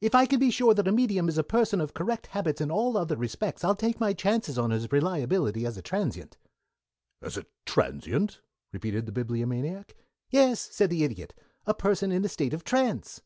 [0.00, 2.70] If I can be sure that a medium is a person of correct habits in
[2.70, 6.38] all other respects, I'll take my chances on his reliability as a transient."
[7.20, 8.40] "As a transient?"
[8.72, 9.94] repeated the Bibliomaniac.
[10.30, 11.34] "Yes," said the Idiot.
[11.66, 13.20] "A person in a state of trance."